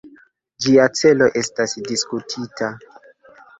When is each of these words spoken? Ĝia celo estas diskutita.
Ĝia 0.65 0.85
celo 1.01 1.27
estas 1.43 1.77
diskutita. 1.91 2.75